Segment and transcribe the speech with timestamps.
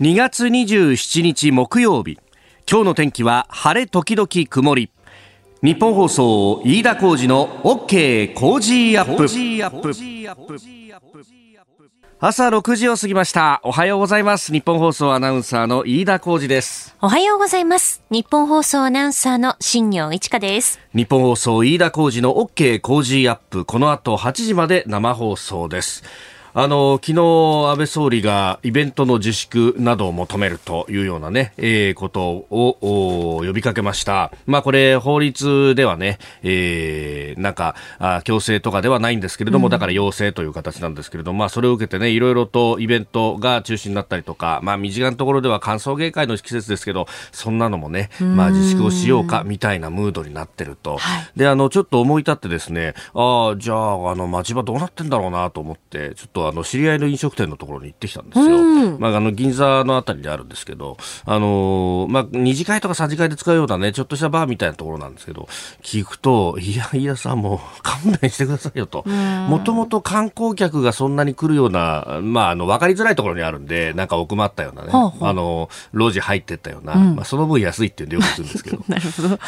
[0.00, 2.20] 2月27日木曜日。
[2.70, 4.92] 今日の天気は晴れ時々曇り。
[5.60, 9.26] 日本放送飯田浩二の OK 工事アップ。
[12.20, 13.60] 朝6時を過ぎました。
[13.64, 14.52] おはようございます。
[14.52, 16.94] 日本放送アナウンサーの飯田浩二です。
[17.00, 18.00] おはようございます。
[18.08, 20.78] 日本放送アナウンサーの新業一華です。
[20.94, 23.64] 日本放送飯田浩二の OK 工事アップ。
[23.64, 26.04] この後8時まで生放送です
[26.54, 34.32] あの昨日安倍総理がイベントの自粛などを求めるというようなね、えー、ことを呼びかけました。
[34.46, 50.98] まあこれ法律ではね、えー、なんかあ強制とかではないんですけれども、うん、だから要請という形なんですけれども、まあそれを受けてね、いろいろとイベントが中止になったりとか、まあ身近なところでは歓送迎会の季節ですけど、そんなのもね、まあ自粛をしようかみたいなムードになってると。
[51.36, 58.98] で、あのちょっと思い立ってですね、ああ、じゃああの街場どうなってんだろうなと思って、ちょっとあの知り合いの飲食店のところに行ってきたんですよ。
[58.98, 65.48] まあ、あの銀座のあたりであるんですけど、あのー、まあ、二次会とか三次会で使うようなね、ちょっとしたバーみたいなところなんですけど、
[65.82, 69.04] 聞くと、いや、いやさんもう勘弁してくださいよと。
[69.06, 78.78] もともと観光客がそんなに来るような、まあ、あの、わかりづらいところにあるんで、なんか奥まったようなね、ほうほうあの、路地入ってったような、うん、まあ、その分安いっていうんでよくするんですけど。
[78.88, 79.28] なるほど。
[79.28, 79.38] そう。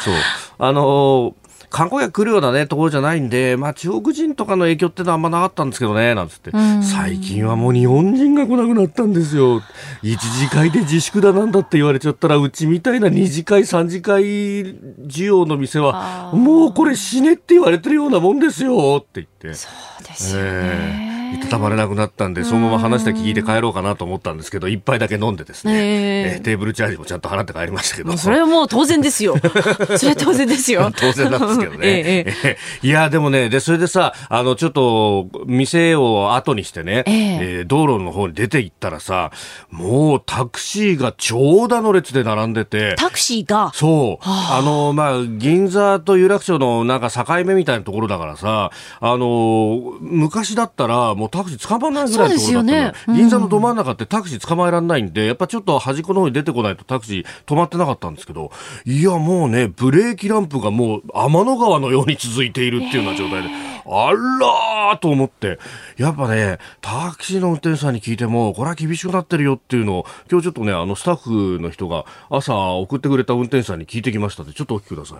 [0.59, 1.40] あのー
[1.71, 6.51] 観光客来るようなね、ところじゃないんで、まあ中国人とかの影響ってのはあんまなかったんですけどね、なんつって。
[6.83, 9.61] 最近はもう日本人が来なくなったんですよ。
[10.03, 19.53] 一次会で自粛だなんだって言われちゃったら、うちみたいな二次会、三次会需要の店は、もうこれ死ねって言われてるようなもんですよって言って。
[19.53, 19.69] そ
[20.01, 20.49] うですよね。
[20.53, 28.15] えーいたたまれなくなったんで、そのまま話だけ聞いて帰ろうかなと思ったんですけど、一杯だけ飲んでですね、えー、テーブルチャージもちゃんと払って帰りましたけど。
[28.17, 29.35] それはもう当然ですよ。
[29.97, 30.91] それは当然ですよ。
[30.95, 31.77] 当然なんですけどね。
[31.83, 39.31] えー、いや、でもね、で、それでさ、あの、ちょっと、店を後にしてね、えー、えー、道路の方に出て行ったらさ、
[39.69, 42.95] もうタクシーが長蛇の列で並んでて。
[42.97, 43.71] タクシーが？
[43.73, 44.25] そう。
[44.25, 52.93] あの、まあ、銀座と有楽町のなんか境目みたいなところだからさ、あの、昔だったら、もうタクシー捕まらないぐらいのところだったね。
[53.07, 58.51] うん、銀座のど真ん中ってタクシー捕まえられないんで、やっぱちょっと端っこの方に出てこないとタクシー止まってなかったんですけど、
[58.85, 63.49] いやもうね、ブレーキランプがもう天の川のように続いているっていうような状態で、
[63.85, 65.59] あらーと思って、
[65.97, 71.15] やっぱね、タクシーの運転手さんに聞いても、これは厳しくなってるよっていうのを、今日ちょっとね、あのスタッ
[71.57, 75.17] フの人が朝送ってくれた運転手さんに聞いてきましたので、ちょっとお聞きください。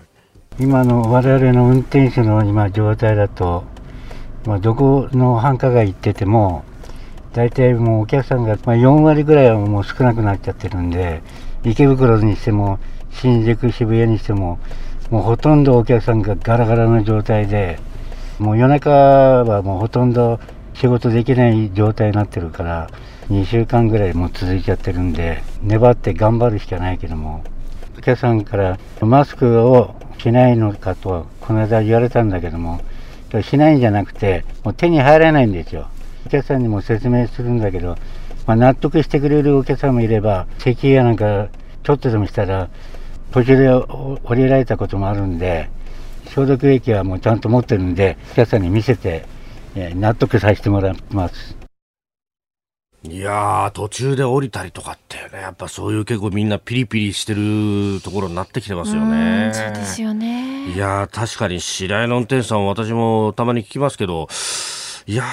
[0.59, 3.63] 今の我々の運転手の今状態だと、
[4.45, 6.63] まあ、どこの繁華街行ってても、
[7.33, 11.21] 大体もうお客さんが、まあ、4割ぐらいはもう少なくなっちゃってるんで、
[11.63, 12.79] 池袋にしても、
[13.11, 14.59] 新宿、渋谷にしても、
[15.09, 17.79] もうほとんどお客さんがガラガラの状態で、
[18.39, 20.39] もう夜中はもうほとんど
[20.73, 22.89] 仕事できない状態になってるから、
[23.29, 27.43] 2週間ぐらいもう続いちゃってるんで、粘って頑張るしかないけども、
[27.97, 32.81] お客さんからマスクをしないのかと、この間言われたんだけども、
[33.41, 35.87] しないんじゃなくて、もう手に入らないんですよ。
[36.25, 37.95] お客さんにも説明するんだけど、
[38.45, 41.47] まあ、納得してくれるお客さんもいれば、石油やなんか
[41.83, 42.69] ちょっとでもしたら、
[43.31, 45.69] 途中で降りられたこともあるんで、
[46.27, 49.25] 消毒液はもうちゃんと持ってるんで、お客さんに見せて、
[49.75, 51.60] 納得させてもらいます。
[53.03, 59.51] いやー、途中で降りたりとかってね、やっぱそういう結構みんなピリピリしてるところになってきてますよね。
[59.53, 60.67] そうですよね。
[60.67, 64.27] いやー、確かに白井の運転手さん私もたまに聞きますけど、
[65.07, 65.23] いや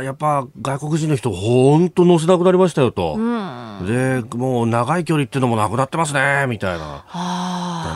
[0.00, 7.04] ー、やっぱ外国人の人、本当乗せなくなりましたよと、うん、でもう長い距離っていうのもなくなってますねみたいな、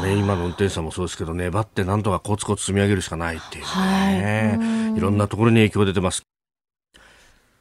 [0.04, 6.27] ね、今の運転手さんもそうですけど、粘ってなんとかコツコツ積み上げるしかないっていうね、はい、いろんなところに影響出てます。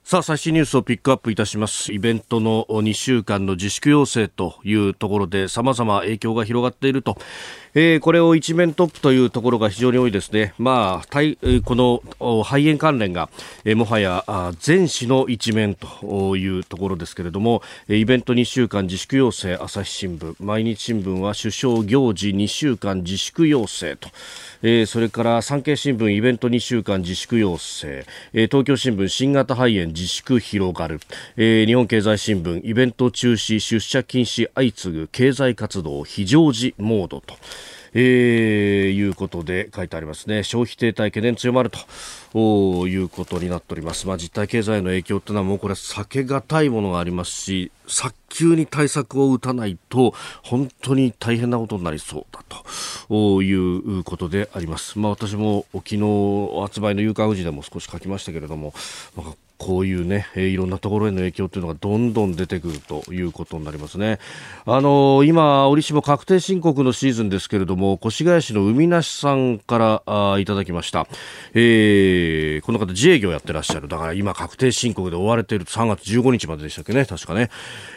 [0.10, 1.92] さあ最新ニュースをピックアップいたします。
[1.92, 7.18] イベントの2週間の自粛要請というところで様々影響が広がっていると。
[7.80, 10.56] えー、これを一面トップというところが非常に多いですね。
[10.58, 11.08] まあ、
[11.64, 12.02] この
[12.44, 13.30] 肺炎関連が、
[13.66, 14.26] えー、もはや
[14.60, 24.10] 全市の一面というところですけれども、イベント2週間自粛要請、朝日新聞、毎日新聞は首相行事2週間自粛要請と、
[24.64, 31.00] えー、それから産経新聞イベント2週間自粛要請、えー、東京新聞新型肺炎自粛広がる、
[31.36, 37.36] えー、日本経済新聞イベント中止出社禁止相次ぐ経済活動非常時モードと。
[38.00, 40.44] えー、いうことで書いてありますね。
[40.44, 41.80] 消費停滞懸念強まると。
[42.38, 50.14] いうことになっております、まあ、実体経済の影響というのはもうこれ避けがたいものがありますし早急に対策を打たないと
[50.44, 52.44] 本当に大変なことになりそうだ
[53.10, 53.42] と。
[53.42, 58.74] いうことであります、まあ、私も昨日発売の夕刊富士でも少し書きましたけれども、
[59.16, 64.20] まあこういうね、えー、いろんなところへの影響というのがどんどん出てくるということになりますね。
[64.66, 71.08] あのー、今、折しも確定申告のシーズンですけれども、越谷市の海なしさんからあいただきました。
[71.54, 73.88] えー、この方自営業やってらっしゃる。
[73.88, 77.50] だから今確定申告で追われている3月15日まででしたっけね、確かね。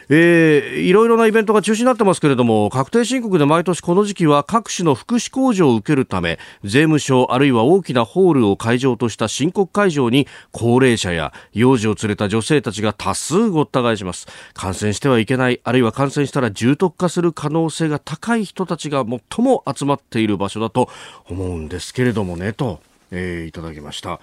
[0.08, 14.26] えー、いろいろなイベントが中止になってますけれども、確定申告で毎年この時期は各種の福祉控除を受けるため、税務署あるいは大きなホールを会場とした申告会場に高齢者や幼児を連れた女性たちが多数ごった返します。
[14.54, 20.88] 感染してはいけないあるいは感染したら重篤化する可能性が高い人たちが最も集まっている場所だと
[21.28, 22.80] 思うんですけれどもねと、
[23.10, 24.20] えー、いただきました、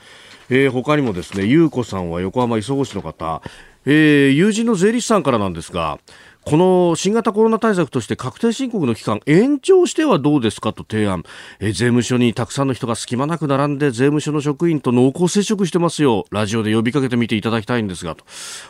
[0.50, 3.42] えー、他にもですね優子さんは横浜磯子市の方、
[3.86, 6.00] えー、友人の税理士さんからなんですが
[6.50, 11.26] この新型コロナ対策として確定申告の期間延長してはどうですかと提案、
[11.60, 16.24] え税務署にたくさんの人が隙間なく並んで税務署の職員と濃厚接触してますよ。
[16.32, 18.24] ラジオで呼びかけてみていただきたいんですがと。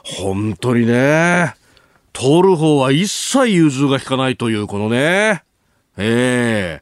[0.03, 1.53] 本当にね。
[2.13, 5.43] 通る方は一切融通が利かないというこのね。
[5.97, 6.81] え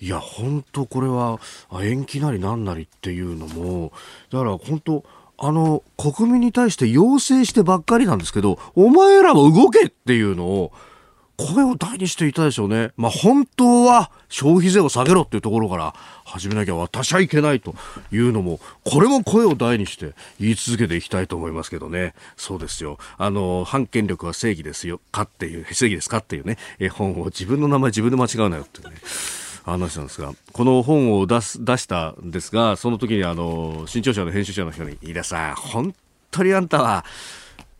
[0.00, 1.40] ー、いや本当これは
[1.82, 3.92] 延期なりなんなりっていうのも
[4.30, 5.04] だから本当
[5.44, 10.72] あの、国民に対して要請してばっかりなんですけど、お前らも動けっていうのを、
[11.36, 12.92] 声を大にしていたでしょうね。
[12.96, 15.94] まあ、本当は消費税を下げろっていうところから
[16.24, 17.74] 始めなきゃ私はいけないと
[18.12, 22.14] いうのも、これも声を大にして言い続けていきたいと思いますけどね。
[22.36, 22.98] そうですよ。
[23.18, 25.00] あの、反権力は正義ですよ。
[25.10, 28.94] かっていう、正義ですかっていうね、絵本を自分の名前自分で間違うなよっていうね。
[29.64, 35.94] 話なんですが、この本を出す出したんですが、その時にあの新潮社の編集者の人に、飯田さん、本
[36.30, 37.04] 当にあんたは、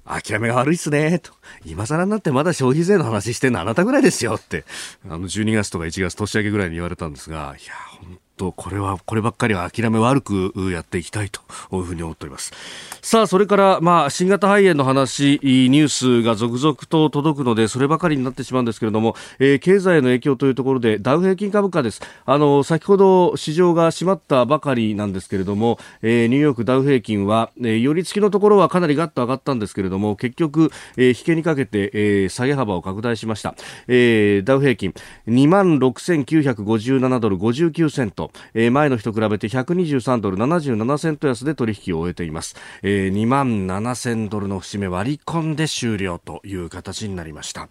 [0.04, 1.32] 諦めが悪いっすね、と。
[1.64, 4.64] 今更になってまだ消費税の話してんのあなたぐらいですよって、
[5.04, 11.40] あの12月とか1月年明けぐらいに言われたんですが、いや、本と、これは、こればっかりは諦め悪くやっていきたいと
[11.72, 12.52] いうふうに思っております。
[13.00, 22.00] さあ、それから、まあ、新型肺炎の話、ニュースが続々と届くので、そればかりになってしまうんですけれども、えー、経済への影響というところで、ダウ平均株価です。
[22.24, 33.54] あの、先ほど市場が閉まったばかりなんですけれども、えー、ニューヨークダウ平均は、えー、寄り付きのところはかなりガッと上がったんですけれども、結局、えー、引けにかけて、えー、下げ幅を拡大しました。
[33.88, 34.94] えー、ダウ平均、
[35.26, 38.21] 2万6957ドル59セント、
[38.54, 47.68] えー、前の日と比べて123ドル77セント安で取引を終えています、えー、2万7000ドルの節目割り込んで終了という形になりました、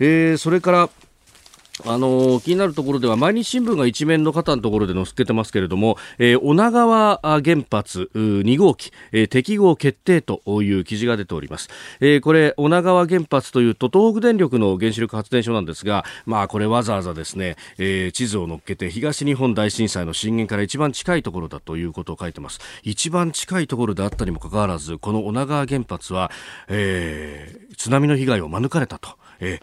[0.00, 0.90] えー、それから
[1.86, 11.70] あの気になるところでは毎日新聞が一面の方のところで載っけてますけれども、えー、女川原発2号機、えー、適合決定という記事が出ております、
[12.00, 22.60] えー、これ女川原発というと東北電力の原子力発電所なんですがまあこれわざわざですね、えー、地図を載っけて東日本大震災の震源から一番近いところだということを書いてます。
[22.82, 26.30] 一番近いところであったにもかかわらずこの女川原発は、
[26.68, 29.21] えー、津波の被害を免れたと。
[29.42, 29.60] え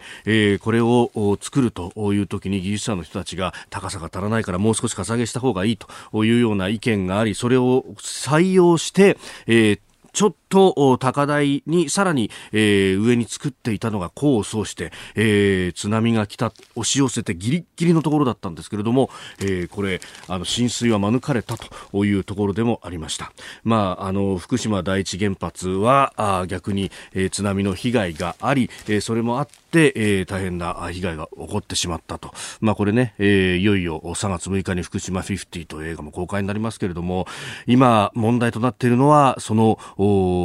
[0.54, 1.10] ー、これを
[1.40, 9.16] 作るという時に技術者の人たちが高さが足らないからもう少しかさ上げした方がいいというような意見がありそれを採用して、
[9.46, 9.80] えー
[10.12, 23.32] ちょっと高台にさらに、えー、上に作っていたのが功を奏して、えー、津波が来た押し寄せてギリギリのところだったんですけれども、えー、これあの浸水は免れたというところでもありました。
[23.62, 32.32] まああの福島第一原発はあ逆に、えー、津波の被害があり、えー、それもあって、えー、大変な被害が起こってしまったと。
[32.60, 37.28] まあこれね、えー、いよいよ3月6日に福島50という映画も公開になりますけれども、
[37.68, 39.78] 今問題となっているのはその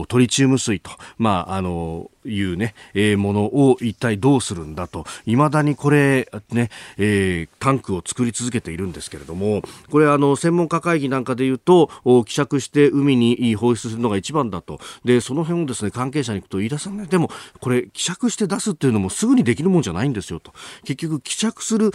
[0.07, 11.89] トリチウム水と、まあ、あの、いうね、えー、ものを一体どうするんだと、未だにこれ、ね、えー、タンクを作り続けているんですけれども、これあの、専門家会議なんかで言うと、
[12.25, 14.79] 希釈して海に放出するのが一番だと。
[15.03, 17.29] で、その辺をですね、関係者に行くと、飯田さんね、でも、
[17.59, 20.53] これ、希釈して出すっていうのもすぐにできるもんじゃないんですよと。
[20.83, 21.91] 結局、希釈する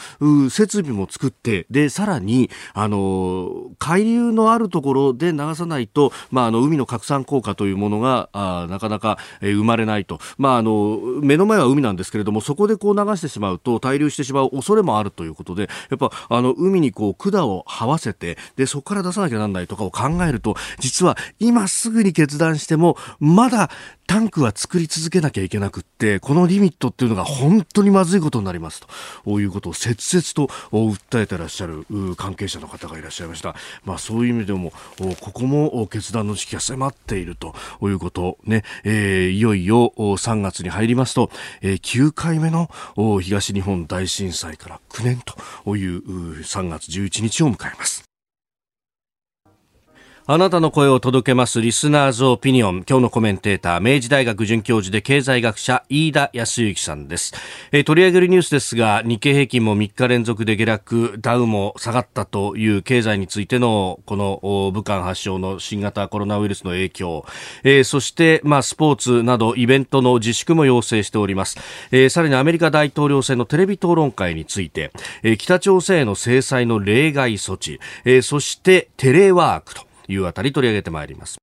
[0.51, 10.20] 設備も作って、で、さらに、あの、海流のあるところで流さないと、まあ、あの、海の拡散効果というものが、あなかなか、えー、生まれないと。
[10.39, 23.71] まあ、あの目の前は海なんですけれどもそこでこう流してしまうと滞留してしまう恐れもあるということでやっぱあの海にこう管を這わせてでそこから出さなきゃなんないとかを考えると実は今すぐに決断してもまだ
[24.11, 28.85] タンクは作り続けなきゃいけなくって、このリミットっていうのが本当にまずいことになります
[29.25, 31.87] ということを切々と訴えてらっしゃる
[32.17, 33.55] 関係者の方がいらっしゃいました。
[33.85, 34.73] まあそういう意味でも、
[35.21, 41.31] ここも決断の時期が迫っているということね、えー、いよいよ3月に入りますと、
[41.63, 42.69] え、9回目の
[43.23, 45.23] 東日本大震災から9年
[45.65, 48.10] という3月11日を迎えます。
[50.33, 52.85] あなたの声を届けますリスナーズオピニオン。
[52.89, 57.35] 今日のコメンテーター、明治大学准教授で経済学者、飯田康之さんです、
[57.73, 67.25] えー、取り上げるニュースですが、日経平均も3日連続で下落、ダウも下がったという経済についての、この武漢発祥の新型コロナウイルスの影響、
[67.65, 71.59] えー、そして、まあ、スポーツなどイベントの自粛も要請しております。
[71.91, 74.93] えー、さらにアメリカ大統領選のテレビ討論会について、
[75.25, 81.39] えー、北朝鮮への制裁の例外措置、えー、そしてテレワークと、いうあたり取り上げてまいります。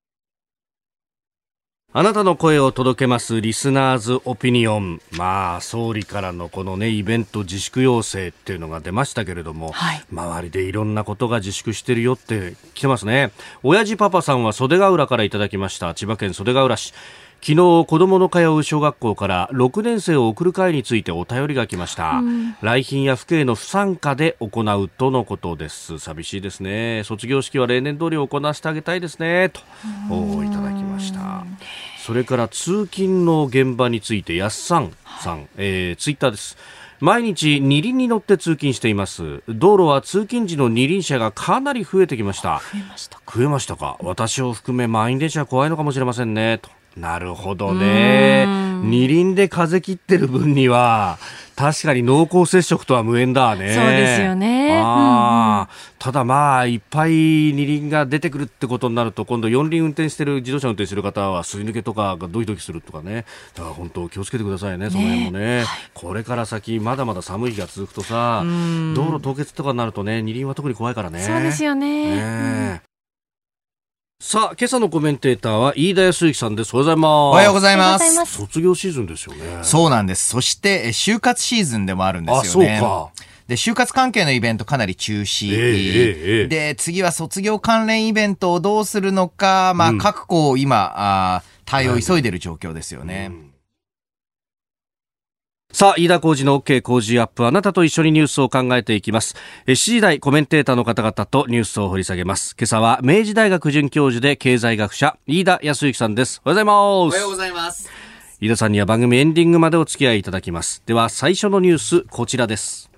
[1.93, 5.01] あなたの声を届けますリスナーズオピニオン。
[5.13, 13.31] まあ、総理からのこのね、イベント自粛要請っていうのが出ましたけれども、はい、周りでいろんなことが自粛してるよって来てますね。
[13.63, 15.93] 親父パパさんは袖ヶ浦からいただきました。
[15.95, 16.93] 千葉県袖ヶ浦市。
[17.41, 25.99] 昨日子供の通う小学校から6年生を送る会についてお便りが来ました、うん、来賓や父兄の不参加で行うとのことです。
[25.99, 27.03] 寂しいですね。
[27.05, 29.49] 卒業式は例年通り行わせてあげたいですね。
[29.49, 29.61] と
[30.43, 31.45] いただきました。
[31.99, 36.57] それから通勤の現場についてやっさんさん、えー、ツイッターです。
[36.99, 39.43] 毎日二輪に乗って通勤しています。
[39.47, 42.59] 道路は通勤時の二輪車がかなり増えてきました。
[42.73, 43.37] 増えましたか。
[43.37, 43.97] 増えましたか。
[44.01, 46.57] 私を含め満員電車は怖いのかもしれませんね。
[46.57, 48.45] となるほどね。
[48.83, 51.17] 二輪で風切ってる分には、
[51.55, 53.73] 確かに濃厚接触とは無縁だね。
[53.73, 54.79] そうですよね。
[54.83, 63.25] あただまあ、いっぱい二輪が出てくるってことになると、今度四輪運転してる、自動車運転してる方は、すり抜けとかがドキドキするとかね。
[63.55, 65.39] だから本当気をつけてくださいね、その辺もね。
[65.61, 68.43] ねこれから先、まだまだ寒い日が続くとさ、
[68.95, 71.21] 道路凍結とかになるとね、二輪は特に怖いからね。
[71.21, 72.15] そうですよね。
[72.15, 72.81] ね
[74.19, 76.75] さあ、今朝のコメンテーターは飯田康之さんです。
[76.75, 77.05] おはようございます。
[77.05, 78.33] おはようございます。
[78.33, 79.59] 卒業シーズンですよね。
[79.61, 80.29] そうなんです。
[80.29, 82.77] そして、就活シーズンでもあるんですよね。
[82.77, 83.11] あ、そうか。
[83.47, 85.53] で、就活関係のイベントかなり中止。
[85.53, 93.27] えーえー、で、次は卒業関連イベントをどうするのか、まあ、各校今、あ対応を急いでる状況ですよね。
[93.29, 93.46] うん
[95.77, 97.45] さあ、飯田浩二の OK 工事アップ。
[97.45, 99.35] あなたと一緒にニュースを考えていきます。
[99.67, 102.55] 7時台コメンテーターの方々とニュースを掘り下げます。
[102.57, 106.41] 今朝は明治大学准教授で経済学者、飯田康之さんです。
[106.43, 106.77] おはようございます。
[106.79, 107.91] おはようございます。
[108.41, 110.81] 飯田さんには番組エンディングまでお付き合いいただきます。
[110.87, 112.89] では、最初のニュース、こちらです。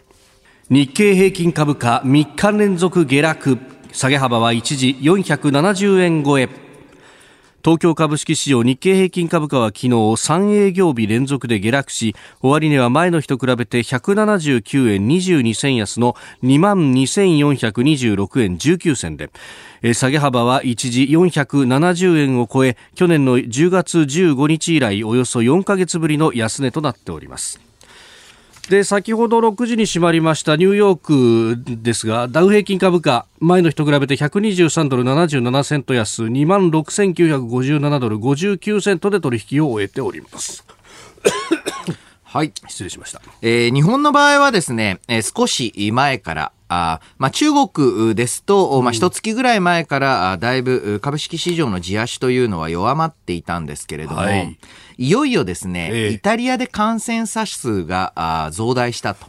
[0.70, 3.58] 日経平均株価3日連続下落。
[3.92, 6.69] 下げ幅は一時470円超え。
[7.62, 19.30] 東京株式市場日経平均株価は昨日3営業日連続で下落し終値は前の日と比べて179円22銭安の2万2426円19銭で
[19.94, 27.69] 下げ幅は一時470円を超え去年の10月15日以来およそ4ヶ月ぶりの安値となっております。
[28.70, 40.64] で先ほど6時に閉まりましたニューヨークですがダウ平均株価前の日と比べて123ドル77セント安2万6957ドル59セントで取引を終えております
[42.24, 42.54] はい。
[42.68, 43.24] 失礼しました。
[43.42, 54.60] えー、日本の場合はですね、えー、少し前から、あまあ、中国ですと、まあ、一月ぐらい前から、だいぶ株式市場の地足というのは弱まっていたんですけれども、はい
[55.00, 59.28] いよいよですね、えー、イタリアで感染者数があ増大したと、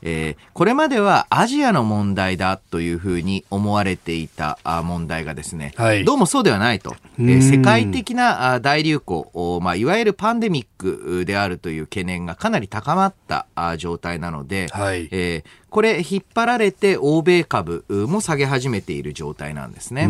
[0.00, 20.08] えこれまではアジアの問題だというふうに思われていたあ問題がですね、はい、どうもそうではないと、えー、世界的なあ大流行、まあ、いわゆるパンデミックであるという懸念がかなり高まったあ状態なので、はい、えー、これ引っ張られて欧米株も下げ始めている状態なんですね。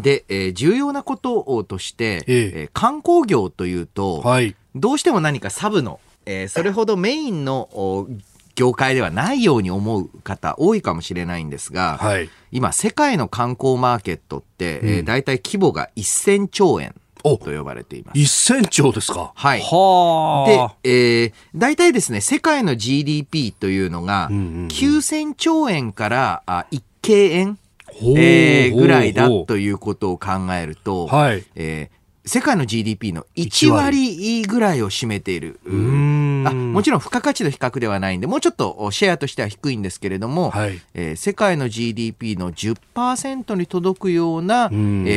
[0.00, 2.64] で、えー、重要なこととして、ええ。
[2.66, 8.08] ー、観光業というと、はい、どうしても何かサブの、えー、それほどメインの
[8.54, 16.94] 業界ではないように思う方多いかもしれないんですが、はい、今世界の観光マーケットって、うん、えー、大体規模が1000兆円。
[17.22, 18.18] と呼ばれています。
[18.54, 19.32] 1000兆ですか？
[19.34, 19.60] はい。
[19.60, 27.58] はで、えー、大体ですね、世界の GDP というのが、9000兆円からあ1京円
[28.02, 35.58] えー、ぐらいだということを考えると、はい、えー世界の GDP の1割ぐらいを占めている。
[35.64, 44.74] あもちろん付加価値の比較ではないんで、もうちょっとシェアとしては低いんですけれども、はい、えー、世界の GDP の10%に届くような、え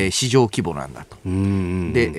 [0.07, 1.17] ー、市場規模なんだと。
[1.17, 1.31] で、え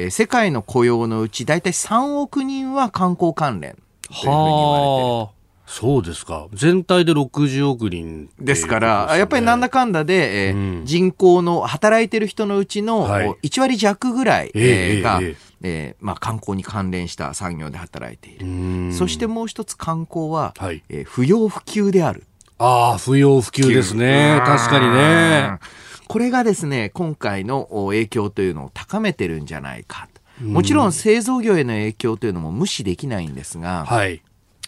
[0.07, 5.44] ー、世界の雇用のうち大体3億人は観光関連というふうに言われている。
[5.67, 6.47] そうですか。
[6.53, 13.09] 全体で60億人、ね、ですから、やっぱりなんだかんだで、えー、うん、人口の働いてる人のうちの
[13.43, 18.93] 1割弱ぐらい、えー、が、えー、えー、まあ、観光に関連した産業で働いている。
[18.93, 22.25] そしてもう一つ観光は、はい、えー、不要不急である。
[22.59, 24.41] ああ、不要不急ですね。
[24.45, 25.59] 確かにね。
[26.07, 30.45] これがですね、今回の影響というのを高めてるんじゃないかと。
[30.45, 34.23] もちろん製造業への影響というのも無視できないんですが、はい。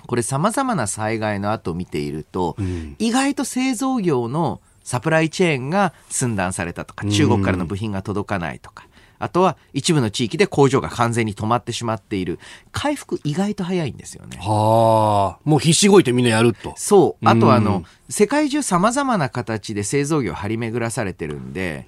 [0.07, 8.87] これ様々な災害の後見ていると、ん意外と製造業のサプライチェーンが寸断されたとか、中国からの部品が届かないとか、
[9.19, 12.39] あとは一部の地域で工場が完全に止まってしまっている。
[12.71, 14.39] 回復意外と早いんですよね。
[14.41, 15.49] はあ。
[15.49, 16.75] もう必死こいてみんなやると。
[16.77, 17.27] そう。
[17.29, 21.87] あとはあうんの、世界中様々な形で製造業張り巡らされてるんで、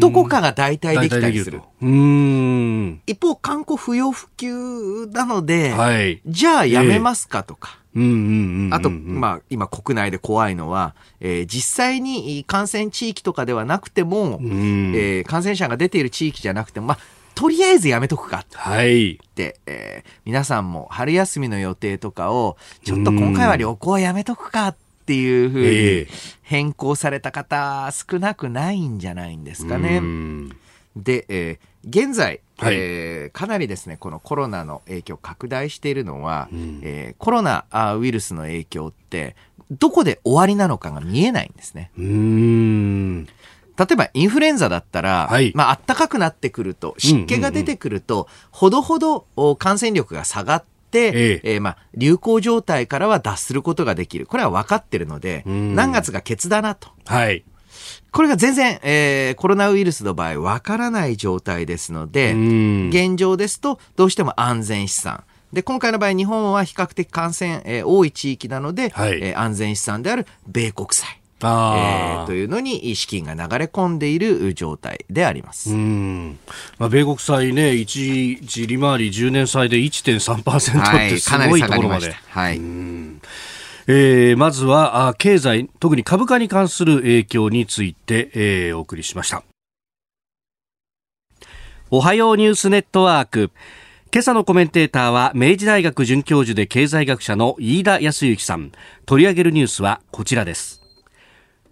[0.00, 1.60] どこかが代替できたりする。
[1.82, 3.00] うーん。
[3.06, 6.22] 一方、観光不要不急なので、はい。
[6.26, 7.78] じゃあやめますかとか。
[7.94, 8.74] うんうんうんうん。
[8.74, 16.98] あと、まあ、今国内で怖いのは、えー実際に感染地域とかではなくても、んえー感染者が出ている地域じゃなくても、まあ、
[17.34, 19.12] とりあえずやめとくかはい。
[19.14, 26.06] って、えー皆さんも春休みの予定とかを、ちょっと今回は旅行はやめとくかっていうふうええに
[26.42, 29.98] 変更された方、少なくないんじゃないんですかね。
[29.98, 30.56] うん
[30.96, 39.36] で、えー現在、はいえーかなりですね、このコロナの影響拡大しているのは、んえーコロナあウイルスの影響って、
[39.70, 41.90] どこで終わりなのかが見えないんですね。
[41.96, 43.24] うーん。
[43.24, 43.32] 例
[43.92, 54.26] えばインフルエンザだったら、はいまあ暖かくなってくると、湿気が出てくると、ほどほどお感染力が下がって、えええーまあ流行状態からは脱することができる。
[54.26, 56.88] これは分かってるので、ん何月がケツだなと。
[57.06, 57.44] はい。
[58.10, 65.24] これが全然、えーコロナウイルスの場合分からない状態ですので、うん現状ですとどうしても安全資産。
[65.52, 71.17] で、今回の場合日本は比較的感染、えー多い地域なので、はいえー安全資産である米国債。
[71.42, 71.44] え。
[71.46, 75.70] ーというのに資金が流れ込んでいる状態であります。
[75.70, 76.38] うん。
[76.78, 82.12] まあ、米国債ね、一一利回り10年債で1.3%ってはい、すごいかなり下ところまで。
[82.12, 82.60] はい。
[83.90, 89.42] えーまずはあ経済、特に株価に関する影響について、えーお送りしました。
[91.90, 93.50] おはようニュースネットワーク。
[94.12, 98.72] 今朝のコメンテーターは明治大学准教授で経済学者の飯田康之さん。
[99.06, 100.77] 取り上げるニュースはこちらです。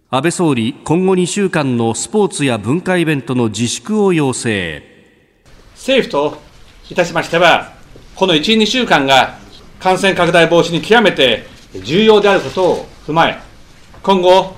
[0.08, 4.80] 安倍総理、今後2週間のスポーツや文化イベントの自粛を要請。
[5.74, 6.38] 政府と
[6.88, 7.72] いたしましては、
[8.14, 9.36] この1、2週間が
[9.80, 11.48] 感染拡大防止に極めて
[11.82, 13.36] 重要であることを踏まえ、
[14.00, 14.54] 今後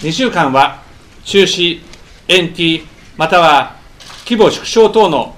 [0.00, 0.82] 2週間は
[1.22, 1.80] 中止、
[2.26, 2.84] 延期、
[3.16, 3.76] または
[4.24, 5.36] 規模縮小等の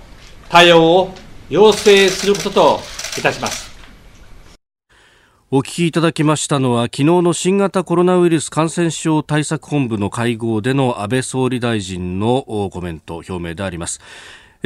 [0.49, 1.15] 対応を
[1.51, 2.81] 要請することと
[3.19, 3.66] いたします。
[5.53, 14.01] お聞きいただきましたのは昨日の新型コロナウイルス感染症対策本部の会合での安倍総理大臣のコメント表明であります。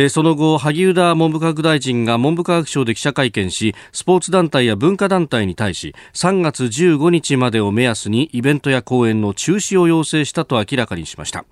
[0.09, 11.45] その後、萩生田文部科学大臣が文部科学省で記者会見し、スポーツ団体や文化団体に対し、3月15日までを目安にイベントや講演の中止を要請したと明らかにしました。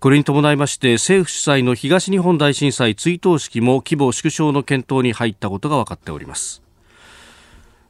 [0.00, 6.63] これに伴いまして政府主催の東日本大震災追悼式も規模縮小の検討に入ったことが分かっております。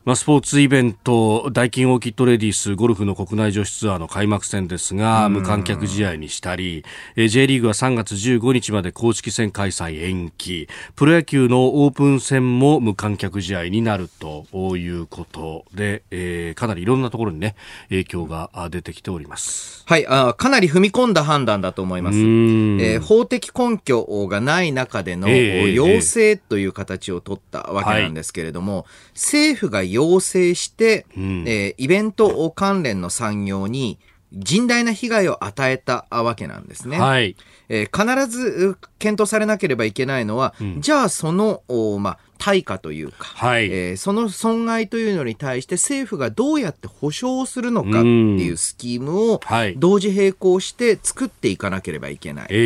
[0.04, 6.84] まあ、スポーツイベント、ダイキンオーキッドレディースゴルフの国内女子ツアーの開幕戦ですが、無観客試合にしたり、
[7.16, 14.44] えー J リーグは3月15日まで公式戦開催延期、プロ野球のオープン戦も無観客試合になると
[14.76, 17.56] いうことで、えーかなりいろんなところにね、
[17.88, 19.84] 影響があ出てきております。
[19.86, 22.18] はい、あかなり踏み込んだ判断だと思います。
[22.18, 22.78] ん。
[22.78, 33.98] えー法的根拠がない中でのええ要請という形を取ったわけなんですけれども、政府が要請して、んえーイベント関連の産業に
[34.35, 36.98] 甚大な被害を与えたわけなんですね。
[36.98, 37.37] はい。
[37.68, 43.66] えー必ずう検討されなければいけないのは、じゃあその、おまあ、対価というか、はい。
[43.70, 49.74] えーその損害というのに対して政府がどうやって保証するのかっていうスキームをはい。
[49.78, 52.46] 同時並行して作っていかなければいけない。
[52.50, 52.61] えーえ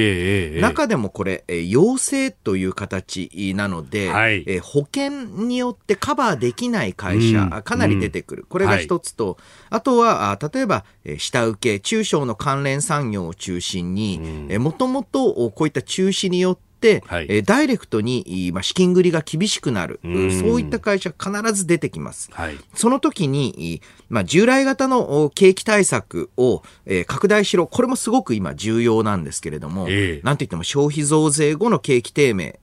[0.54, 4.42] ーえー中でもこれ、えー要請という形なので、はい。
[4.48, 8.46] えー保険によってカバーできない会社、かなり出てくる。
[8.48, 9.38] これが一つと、
[9.70, 16.67] あとは、あ例えば、えー下請け、中小の関連産業を中心に、えーもともとおこういった中止によって、
[17.06, 22.30] はいえーダイレクトに、いまあ、資金繰りが厳しくなる、んそういった会社必ず出てきます。
[22.32, 22.56] はい。
[22.74, 27.66] その時に、まあ、従来型のお景気対策を、えー拡大しろ。
[27.66, 32.60] これもすごく今重要なんですけれども、ええなんといっても消費増税後の景気低迷、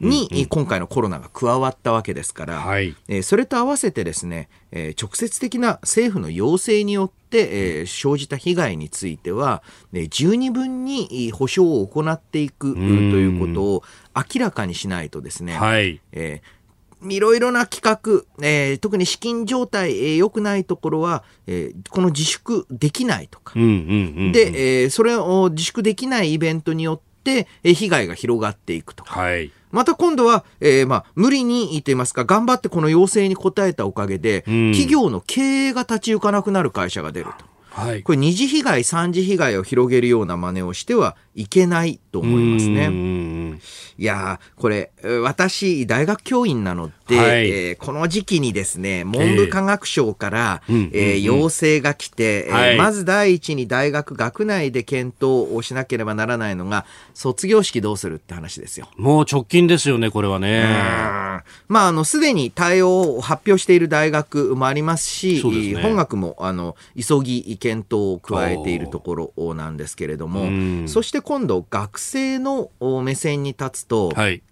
[0.00, 13.82] に、今回のコロナが加わったわけですから、はいえーそれと合わせてですね、えー直接的な政府の要請によって、えー生じた被害については、ね十二分にえー補償を行っていくということを
[14.14, 16.00] 明らかにしないとですね、はい。
[16.12, 16.58] えー
[17.00, 23.54] いろいろな企画、えー特に資金状態、えー良くないところは、えーこの自粛できないとか。
[24.32, 29.20] で、えーそれを自粛できないイベントによって、えー被害が広がっていくとか。
[29.20, 29.52] はい。
[29.70, 37.44] また今度は、えーまあ、無理にと言いますか、頑張ってこの要請に応えたおかげで、うん企業の経営が立ち行かなくなる会社が出ると。
[37.70, 38.02] はい。
[38.02, 43.60] これ二次被害、三次被害を広げるような真似をしてはいけないと思いますね。
[43.96, 47.50] いやー、これ、えー私、大学教員なので、はい。
[47.50, 50.90] えーこの時期にですね、文部科学省から、ええうんうんうん。
[50.94, 52.76] えー要請が来て、えーはい。
[52.76, 58.88] まず第一に大学学内で検討をしなければならないのが、卒業式どうするって話ですよ。
[58.96, 60.64] もう直近ですよね、これはね。
[61.68, 65.80] まあ、あの、すでに対応を発表している大学もありますし、ね。
[65.82, 74.42] 本学も、あの、急ぎ検討を加えているところなんですけれどもうん、そして今度、学生のお目線に立つと、はい。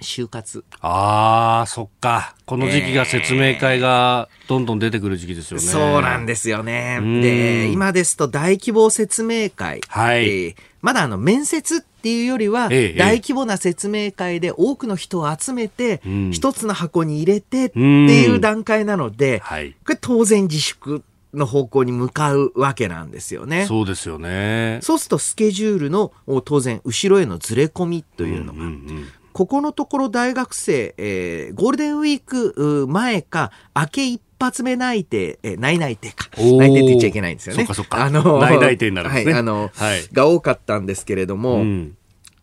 [0.00, 0.64] 就活。
[0.80, 2.36] ああ、そっか。
[2.46, 5.66] この時期が説明会がどんどん出てくる時期ですよね。
[5.66, 7.20] そうなんですよねうん。
[7.22, 9.80] で、今ですと大規模説明会。
[9.88, 19.76] はいえーまだあの面接っていうよりは、ええ大規模な説明会で多くの人を集めてうん、一つの箱に入れてっていう段階なので、はい。
[19.84, 21.04] これ当然自粛
[21.34, 23.66] の方向に向かうわけなんですよね。
[23.66, 24.80] そうですよね。
[24.82, 36.28] そうするとスケジュールのお当然後ろへのずれ込みというのが、うんうんここのところ大学生、えーゴールデンウィークう前か、明け一発目内定、えー内内定か。
[36.36, 37.64] 内定って言っちゃいけないんですよね。
[37.64, 41.96] そっかそっかあの内内定になるんですねはい、あの、はいが多かったんですけれども、うん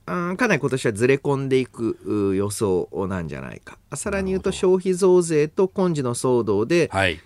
[0.07, 3.77] うんかなり今年はずれ込んでいくう予想なんじゃないか。
[3.93, 7.19] さらに言うと消費増税と今時の騒動で、はい。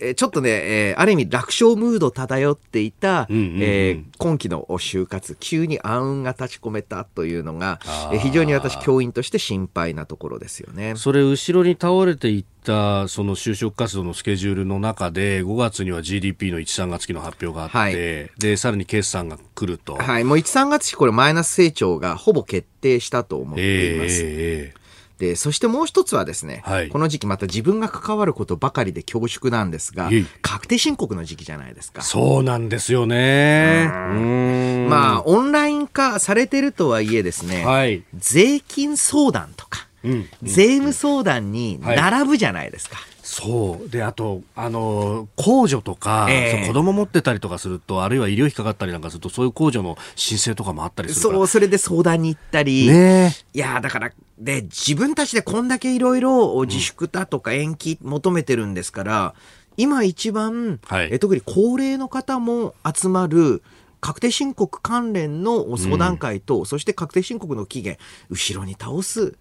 [0.00, 7.80] えーちょっとね、えーある意味楽勝ムード漂っていた、うんうんうんえー今期の就活、急に暗雲が立ち込めたというのが、
[8.12, 10.94] えー非常に私教員として心配なところですよね。
[10.96, 19.96] それ後ろに倒れていったその就職活動のスケジュールの中で5月には GDP の1、3月期の発表があって、はいでさらに決算が来ると。
[19.96, 20.24] はい。
[20.24, 24.20] もう1、3月期これマイナス成長がほぼ決定したと思っています。
[24.22, 24.79] ええ
[25.20, 32.00] で、そしてもう一つはですね、はいこの時期また自分が関わることばかりで恐縮なんですが確定申告の時期じゃないですか。
[32.00, 33.90] そうなんですよね。
[33.92, 38.02] うんまあ、オンライン化されてるとはいえですね、はい。
[38.16, 42.96] 税金相談とか、うん税務相談に並ぶじゃないですか。
[43.30, 43.88] そう。
[43.88, 46.64] で、あと、あの、控除とか、ええ。
[46.64, 51.38] そう子供持ってたりとかすると、あるいは医療費かかったりなんかすると、そういう控除の申請とかもあったりするから。
[51.38, 53.32] そう、それで相談に行ったり、ね。
[53.54, 59.34] いやーだから、で、自分たちでこんだけいろいろ自粛だとか延期求めてるんですから、
[59.76, 61.08] 今一番、はい。
[61.12, 63.62] え特に高齢の方も集まる、
[64.00, 67.96] 確定申告関連の相談会と、そして確定申告の期限、
[68.28, 69.36] 後ろに倒す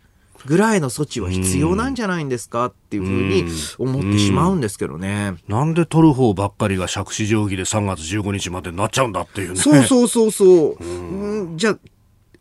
[0.46, 3.46] ぐらいの措置は必要なんじゃないんですかっていうふうに
[3.78, 5.36] 思ってしまうんですけどね。
[5.48, 9.56] なんで取る方ばっかりが借子定規で3月15日までになっちゃうんだっていうね。
[9.56, 10.84] そうそうそうそう。
[10.84, 11.78] うんじゃあ、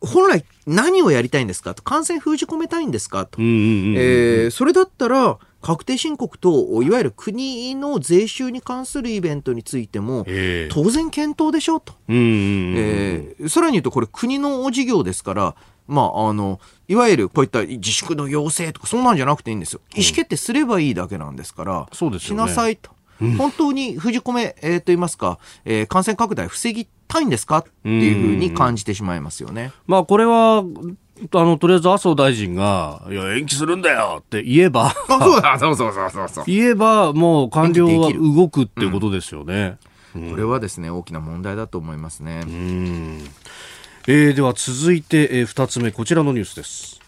[0.01, 3.41] 本来何をやりたいんですかと感染封じ込めたいんですかと。
[3.41, 11.95] えーそれだったら、確定申告と、いわゆる国の税収に関するイベントについても、ええ当然検討でしょと。
[12.09, 12.75] うんうんうん。
[12.77, 15.57] えーさらに言うと、これ国の事業ですから、
[15.89, 19.81] まあ、あの、いわゆるこういった自粛の要請とか、そんなんじゃなくていいんですよ。
[19.97, 22.91] 意思決定すればいいだけなんですから、そうですよねしなさいと。
[23.37, 29.73] 本当に封じ込め、えーと言いますか、えー感染拡大防ぎたいんですかっていうふうに感じてしまいますよね。
[29.87, 36.45] まあこれは、あの、とりあえず麻生大臣が、いや、延期するんだよって言えば、あ、そうだ、 そうそうそうそうそう。
[36.47, 39.79] 言えばもう官僚は動くっていうことですよね。
[40.13, 42.43] これはですね、大きな問題だと思いますね。
[42.47, 43.19] うん。
[44.11, 46.99] えーでは続いて、えー2つ目、こちらのニュースです。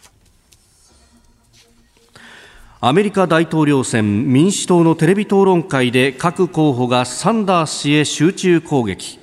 [2.79, 9.20] アメリカ大統領選民主党のテレビ討論会で各候補がサンダース氏へ集中攻撃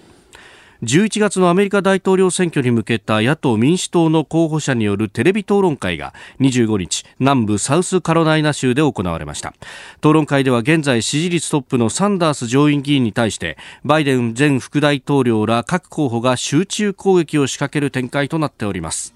[0.84, 9.54] 11月のアメリカ大統領選挙に向けた野党民主党の候補者によるテレビ討論会が25日南部サウスカロライナ州で行われました
[10.00, 19.14] 討論会では現在支持率トップのサンダース上院議員に対してバイデン前副大統領ら各候補が集中攻撃を仕掛ける展開となっております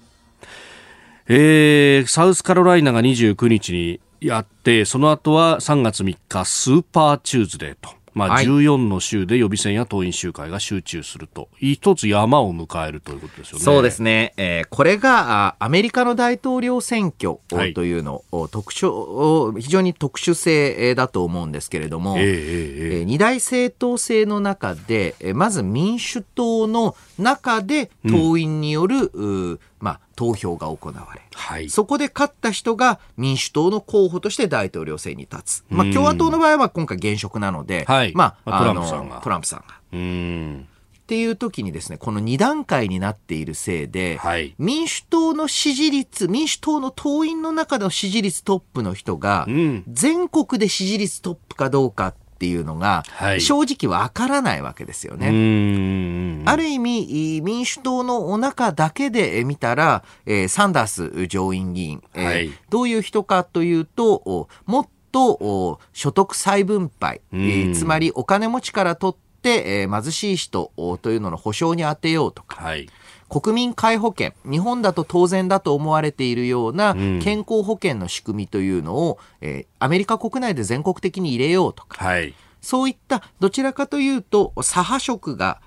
[1.28, 8.01] えーサウスカロライナが29日にやって、その後は3月3日、スーパーチューズデーと。
[8.14, 11.48] まあ、はい14の州で予備選や党員集会が集中すると。
[11.58, 13.64] 一つ山を迎えるということですよね。
[13.64, 31.68] そうですね、えーこれがあアメリカの大統領選挙はいというのを特徴を非常に特殊性えーだと思うんですけれども、えええー二大政党制の中で、えーまず民主党の中で党員による、うーまあ、投票が行われ、はい。
[31.68, 35.64] そこで勝った人が民主党の候補として大統領選に立つ。
[35.68, 39.66] まあ、共和党の場合は今回現職なので、はいまあ、まあトランプのさんがトランプさんが。
[39.92, 40.68] うーん。
[41.02, 55.28] っていう時にですね、この2段階になっているせいで、はい民主党の支持率、民主党の党員の中の支持率トップの人が、うん全国で支持率トップかどうかっていうのが、はい正直わからないわけですようね。
[55.28, 56.48] ーん。
[56.48, 72.88] ある意味、民主党のお中だけで見たら、えーサンダース上院議員、えーはいどういう人かというと、おもっとお所得再分配、えつまりお金持ちから取って、えー貧しい人おというのの保障に充てようとか、はい。
[73.32, 82.34] 国民皆保険、日本だと当然だと思われているようなん健康保険の仕組みというのを、えーアメリカ国内で全国的に入れようとか、はい。
[82.60, 85.60] そういったどちらかというと左派色が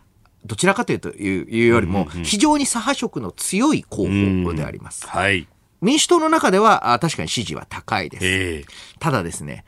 [0.45, 5.07] どちらかというというよりも非常に左派色の強い候補であります。
[5.07, 5.47] はい。
[5.81, 8.25] 民主党の中ではあ確かに支持は高いです。
[8.25, 8.65] ええ
[8.99, 9.65] ただですね、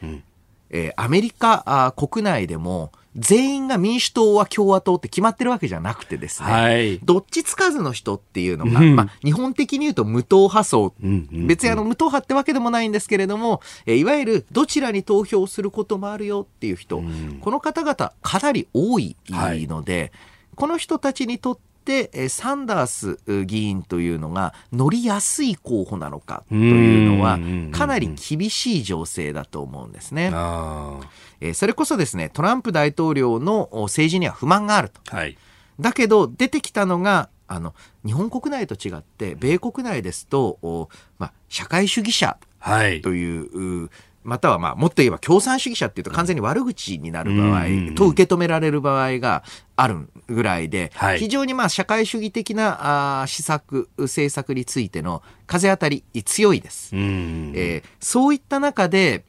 [0.70, 7.00] えーアメリカあ国内でも全員が民主党は共和党って決まってるわけじゃなくてですね、はい。
[7.00, 17.02] どっちつかずの人っていうのが、まあ、日本的に言うと無党派層、うんうん別にあの無党派ってわけでもないんですけれども、えーいわゆるどちらに投票することもあるよっていう人、
[17.42, 20.12] この方々かなり多いので、
[20.56, 21.62] この人たちにとって
[21.94, 27.40] えーサンダースえー議員というのが乗りやすい候補なのかというのは
[27.72, 30.32] かなり厳しい情勢だと思うんですね。
[31.54, 35.02] それこそですね、トランプ大統領のお政治には不満があると。
[35.12, 35.18] あ。
[35.18, 35.38] はい。
[35.80, 43.02] だけど出てきたのがあの日本国内と違って米国内ですと、おまあ、社会主義者はい。
[43.02, 43.90] というう
[44.28, 47.64] またはまあもっと言えば共産主義者っていうと完全に悪口になる場合、
[47.96, 49.44] と受け止められる場合が
[49.78, 56.94] あるぐらいで、はい非常にまあ社会主義的なあー施策政策についての風当たり強いです。
[56.94, 57.54] うん。
[57.56, 59.24] えーそういった中で、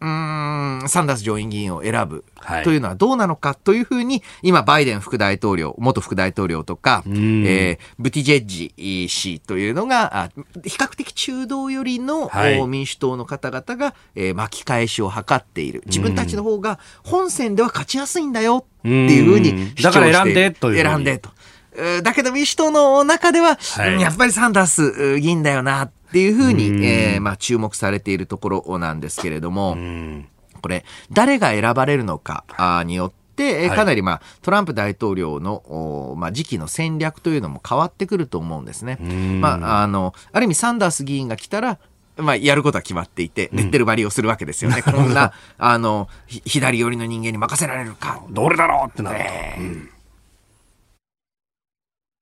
[0.00, 2.24] うーん、サンダース上院議員を選ぶ。
[2.36, 2.64] はい。
[2.64, 7.12] というのはどうなのかというふうに、今、バイデン副大統領、元副大統領とか、えん。
[7.14, 10.28] ーブティジェッジ氏というのが、あ
[10.64, 12.60] 比較的中道寄りの、はい。
[12.60, 15.82] お民主党の方々が、えー巻き返しを図っている。
[15.86, 21.30] 自分たちの方が本選では勝ちやすいんだよっていうふうにだから選んでと選んでと。
[21.76, 30.28] えーだけど民主党の中では、はいうんやっぱりサンダースうん議員だよなっていうふうに、うんえーまあ、注目されているところなんですけれども、うん。
[30.62, 32.44] これ、誰が選ばれるのか
[32.86, 38.94] によって、えーはいかなり、まあ、トランプ大統領の、おまあ、時期の戦略というのも変わってくると思うんですね。
[38.94, 41.78] んまあ、あの、ある意味サンダース議員が来たら、
[42.16, 44.80] まあ、やることは決まっていて、レッテル張りをするわけですよね。
[44.80, 48.22] こんな、あの、ひ左寄りの人間に任せられるか。
[48.30, 49.24] どれだろうってなると。
[49.60, 49.90] うん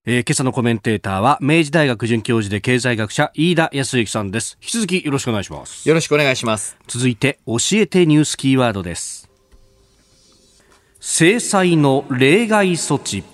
[0.07, 4.59] えー今朝のコメンテーターは明治大学准教授で経済学者飯田康之さんです。
[4.61, 5.89] 引き続きよろしくお願いします。
[5.89, 6.77] よろしくお願いします。
[6.87, 9.31] 続いて教えてニュースキーワードです。
[11.01, 13.25] 制裁の例外措置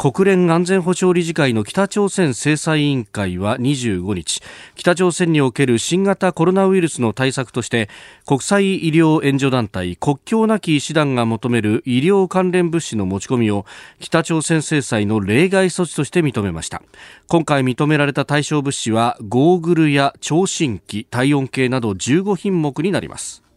[0.00, 4.40] 国連安全保障理事会の北朝鮮制裁委員会は25日
[4.76, 7.88] 北朝鮮における新型コロナウイルスの対策として
[8.24, 13.66] 国際医療援助団体国境なき医師団が求める医療関連物資の持ち込みを
[13.98, 16.80] 北朝鮮制裁の例外措置として認めました。
[17.26, 23.47] 今回認められた対象物資はゴーグルや聴診器体温計など15品目になります。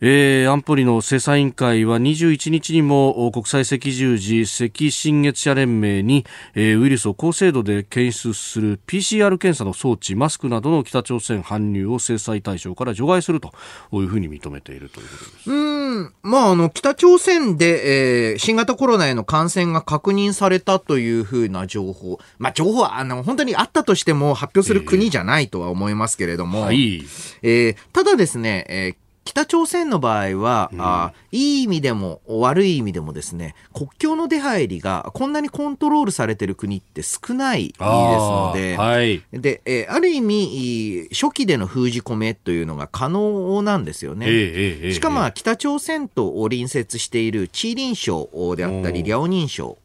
[0.00, 13.52] えー安保理の制裁委員会は21日にもお国際赤十字赤新月社連盟に、えーウイルスを高精度で検出する PCR 検査の装置マスクなどの北朝鮮搬入を制裁対象から除外すると
[13.92, 15.50] いうふうに認めているということです。
[15.50, 22.18] うん、まあ、あの、北朝鮮で、えー新型コロナへの感染が確認されたというふうな情報。
[22.38, 27.02] まあ、情報は、あの、本当にあったとしても発表する国じゃないとは思いますけれども、はい。
[27.42, 39.22] えーただですね、えー北朝鮮の場合は、あーいい意味でも悪い意味でもですね、国境の出入りがこんなにコントロールされてる国って少ないですので、あーはい。
[39.38, 44.26] で、えーある意味、初期での封じ込めというのが可能なんですよね。
[44.26, 49.76] ええええええしかもまあ北朝鮮と隣接しているチーリン省であったり、おーリャオニン省、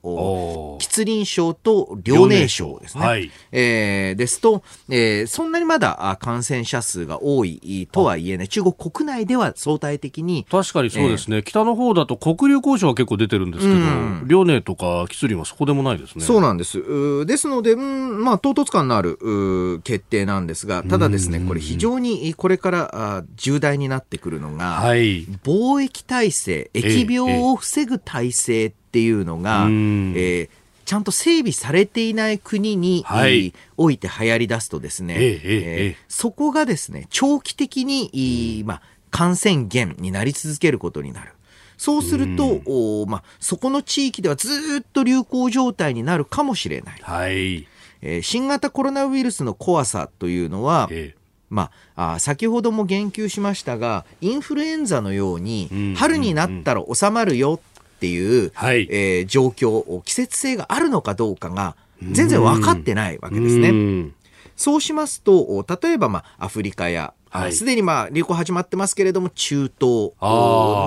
[0.80, 3.06] 吉林省と遼寧省ですね。
[3.06, 3.30] はい。
[3.52, 14.26] えーですと、えーそんなにまだあ感染者数が多いとはいえね、中国国内では相対的に、確かにそうですね、北の方だと黒竜江省は結構出てるんですけど、うん。
[14.28, 16.24] 遼寧とか吉林はそこでもないですね。
[16.24, 16.80] そうなんです。
[16.80, 25.26] うーですので、うん、まあ、唐突感のあるうー決定なんですが、ただですね、これ非常にこれからあ重大になってくるのが、はい。
[25.44, 30.14] 貿易体制、疫病を防ぐ体制っていうのが、うん。
[30.16, 33.48] えーちちゃんと整備されていない国に、はい。
[33.48, 38.82] えーおいて流行り出すとですね、ええええええそこがですね、長期的に、いいまあ、
[39.14, 41.34] 感染源になり続けることになる。
[41.78, 47.00] そうすると、おまあ、そこの地域ではずーっと流行状態になるかもしれない。
[47.02, 47.68] はい。
[48.02, 51.16] えー新型コロナウイルスの怖さというのは、え
[51.50, 63.70] まあ、あ先ほども言及しましたが、インフルエンザのようにうん、春になったら収まるよっていう、はいえー状況、季節性があるのかどうかが、全然分かってないわえけですね。
[63.70, 64.14] うん
[64.56, 70.28] そうしますと、例えば、まあ、アフリカや、はいすでにまあ流行始まってますけれども、中東あ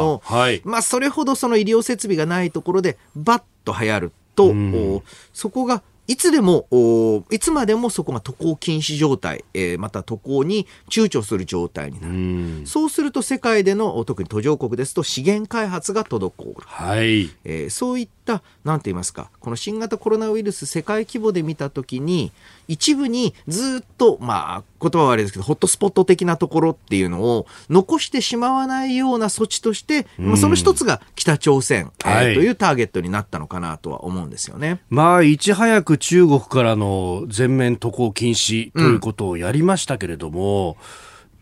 [0.00, 0.62] の、ーはい。
[0.64, 12.16] まあ、それほどその医療設備がないところで、バッと流行ると、うんおそこがいつでも、おいつまでもそこが渡航禁止状態、えーまた渡航に躊躇する状態になうる。
[12.16, 16.54] んそうすると世界での特に途上国ですと資源開発が滞る。
[16.60, 17.30] はい。
[17.44, 22.32] えーそういった、なんて言いますか、この新型コロナウイルス世界規模で見たときに、
[22.68, 32.34] 一部にずっと、まあ、言葉は悪いですけど、ホットスポット的なところっていうのを残してしまわないような措置として、まあ、その一つが北朝鮮、えーはい。
[32.34, 34.80] というターゲットになったのかなとは思うんですよね。
[34.90, 40.76] まあ、いち早く中国からの全面渡航禁止ということをやりましたけれども、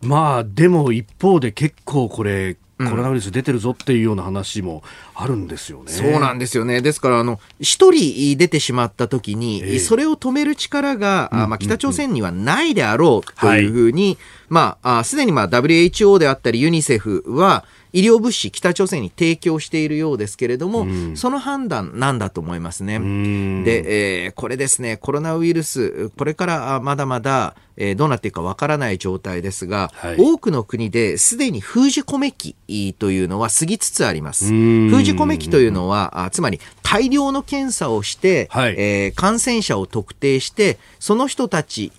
[0.03, 4.83] まあ、でも一方で結構これ、コロナウイルス出てるぞっていうような話も
[5.15, 5.93] あるんですよね。
[5.93, 6.81] そうなんですよね。
[6.81, 9.79] ですから、あの、一人出てしまった時に、ええ。
[9.79, 22.99] それを止める力が、あまあ、北朝鮮にはないであろうというふうに、まあ、あすでにまあ、WHO であったりユニセフは、医療物資北朝鮮に提供しているようですけれども、その判断なんだと思いますね。
[22.99, 32.57] んで、えーこれですね、コロナウイルス、これからあまだまだ、えーどうなっていくかわからない状態ですが、はい多くの国ですでに封じ込め期
[32.99, 34.53] というのは過ぎつつあります。
[34.53, 41.93] ん封じ込め期というのは、あつまり大量の検査をして、はいえー感染者を特定して、その人たち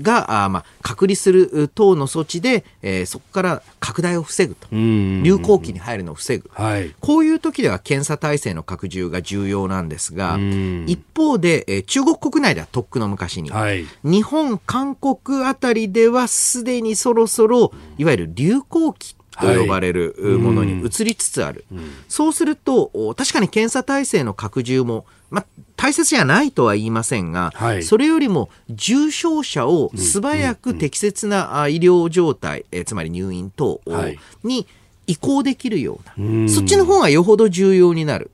[0.00, 4.66] が、あまあ、隔離する等の措置で、えーそこから拡大を防ぐと。
[4.72, 6.50] うん流行期に入るのを防ぐ。
[6.52, 6.94] はい。
[7.00, 13.84] こういう時では検査体制の拡充が重要なんですがん、一方で、えー中国国内ではとっくの昔に、はい。
[14.04, 20.32] 日本、韓国あたりではすでにそろそろ、いわゆる流行期と呼ばれるはい。
[20.34, 21.64] ものに移りつつある。
[22.08, 27.82] そうすると、お確かに検査体制の拡充も、まあ、大切じゃないとは言いませんが、はい。
[27.82, 34.18] それよりも重症者を素早く適切なあ医療状態、えーつまり入院等をはい。
[34.44, 34.66] に
[35.06, 36.48] 移行できるような、うん。
[36.48, 38.30] そっちの方がよほど重要になる。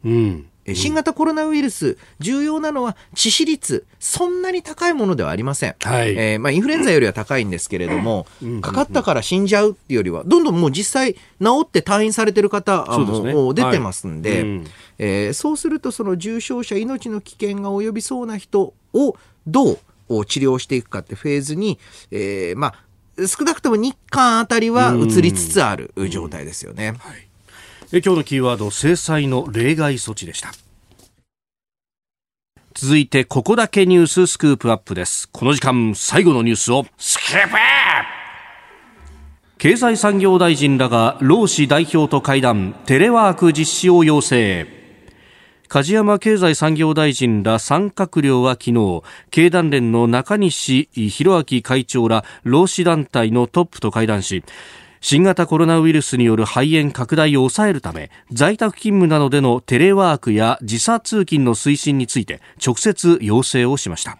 [0.74, 5.74] 新型コロナウイルス、重要なのは致死率、そんなに高いものではありません。
[5.80, 6.10] はい。
[6.10, 8.26] えーまあ、インフルエンザよりは高いんですけれども、
[8.60, 13.32] かかったから死んじゃうっていうよりは、どんどんもう実際治って退院されてる方そうですね。
[13.34, 14.64] ももう出てますんで、はいうん。
[14.98, 19.78] えーそうするとその重症者、命の危険が及びそうな人をどう
[20.08, 21.78] お治療していくかってフェーズに、
[22.10, 22.74] えーまあ、
[23.26, 26.94] 少なくとも日韓あたりは移りつつある状態ですよね。
[27.92, 30.52] え今日のキーワード制裁の例外措置でした。
[32.74, 35.28] 続いてここだけニューススクープアップです。
[35.32, 36.86] この時間最後のニュースを。
[36.96, 37.56] スクープアップ。
[39.58, 42.76] 経済産業大臣らが労使代表と会談。
[42.86, 44.77] テレワーク実施を要請
[45.68, 54.42] 梶山経済産業大臣ら3閣僚は昨日経団連の中西弘明会長ら労使団体のトップと会談し
[55.02, 64.18] 新型コロナウイルスによる肺炎拡大を抑えるため在宅勤務などでのテレワークや時差通勤の推進について直接要請をしました。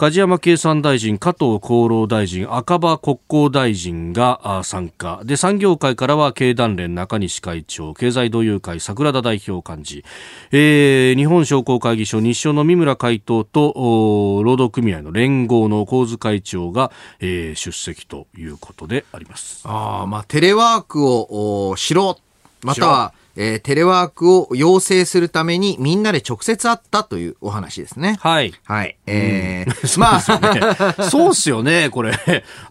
[0.00, 5.20] 梶山経産大臣、加藤厚労大臣、赤羽国交大臣があ参加。
[5.26, 10.04] で、産業界からは経団連中西会長、経済同友会桜田代表幹事、
[10.52, 19.60] えー日本商工会議所日商の三村会頭と、お労働組合の連合の神津会長が、えー出席ということであります。
[19.68, 22.16] ああ、まあ、テレワークをおしろ、
[22.62, 28.18] または、えーテレワークを要請するためにみんなで直接会ったというお話ですね。
[28.20, 28.52] はい。
[28.64, 28.96] はい。
[29.06, 30.20] えーまあ、
[31.10, 32.12] そうっすよね、これ。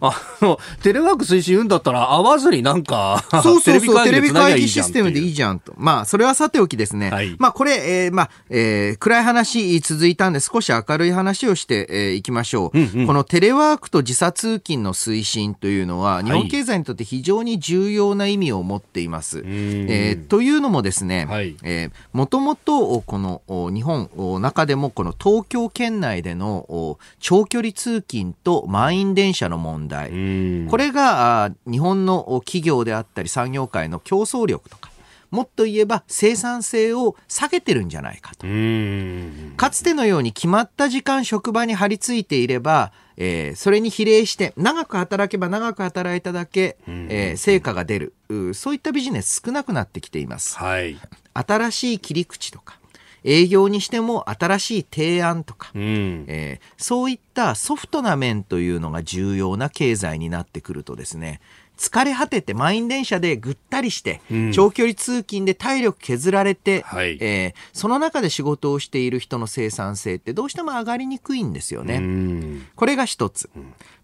[0.00, 5.72] あの、テレワーク推進言うんだったら、会わずになんか、そうそうそう、テレビ会議システムでいいじゃんと。
[5.76, 7.10] まあ、それはさておきですね。
[7.10, 19.42] はいまあ、これ、えーまあ、えー暗い話続いたんで少し明るい話をしてい、えーいきましょう、うんうんこのテレワークと時差通勤の推進というのは、日本経済にとって非常に重要な意味を持っています。
[19.44, 21.56] えーというのもですね、はい。
[21.62, 30.68] えーもともとこのお日本お中でもこの東京圏内でのお長距離通勤と満員電車の問題、うん。
[30.68, 34.89] これがあ日本のお企業であったり産業界の競争力とか
[35.30, 38.46] もっと言えば生産性を下げてるんじゃないかと。
[38.46, 39.54] うん。
[39.56, 50.56] かつてのように決まった時間職場に張り付いていれば、えーそれに比例して長く働けば長く働いただけ、えー成果が出るうそういったビジネス少なくなってきています。
[50.58, 50.96] はい。
[51.34, 52.78] 新しい切り口とか
[53.22, 56.24] 営業にしても新しい提案とか、うん。
[56.28, 61.40] えーそういったソフトな面というのが重要な経済になってくるとですね
[61.80, 71.96] 疲れ果てて満員電車でぐったりして、うん長距離通勤で体力削られて、はいえーその中で仕事をしている人の生産性ってどうしても上がりにくいんですよね。
[71.96, 72.66] うん。
[72.76, 73.48] これが一つ。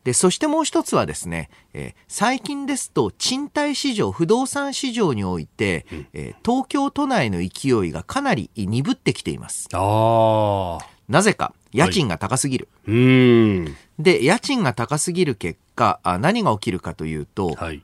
[0.05, 9.69] で、そしてもう一つはですね、えー最近ですと賃貸市場、不動産市場において、えー東京都内の勢いがかなり鈍ってきています。
[11.09, 12.69] なぜか、家賃が高すぎる。
[12.89, 13.77] うん。
[13.99, 17.83] で、家賃が高すぎる結果、あ何が起きるかというと、はい。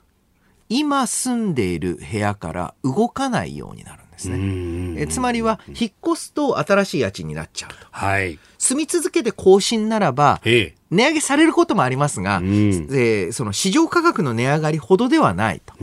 [0.68, 4.38] 今住んでいる部屋から動かないようになるんですうね。
[4.94, 4.98] ん。
[4.98, 7.76] えつまりは、引っ越すと新しい家賃になっちゃうと。
[7.90, 8.38] はい。
[8.58, 10.74] 住み続けて更新ならば、ええ。
[10.92, 15.74] 値上げされることもありますが、うんえーその市場価格の値上がりほどではないと。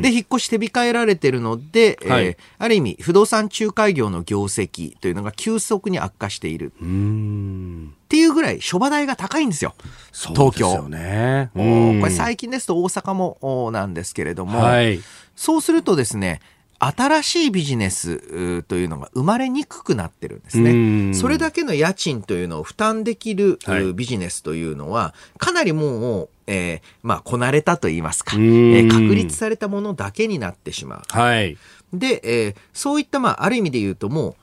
[0.00, 7.94] で、引っ越し手控えられてるので、えーはいある意味、不動産仲介業の業績というのが急速に悪化しているうーん。
[8.04, 9.74] っていうぐらい、諸場代が高いんですよ。
[10.72, 11.50] すよね。
[11.56, 15.00] おうんこれ最近ですと大阪もおなんですけれども、はい。
[15.34, 16.40] そうするとですね、
[16.82, 21.10] 新しいビジネスというのが生まれにくくなってるんですうね。
[21.10, 23.58] んそれだけの家賃というのを負担できる、
[23.94, 31.02] ビジネスというのは、かなりもう、えーまあ、こなれたと言いますか、えうんー確立されたものだけになってしまう。
[31.08, 31.58] はい。
[31.92, 34.34] で、えーそういった、まあ、ある意味で言うともう、